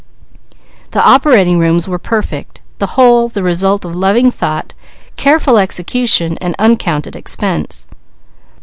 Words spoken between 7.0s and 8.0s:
expense.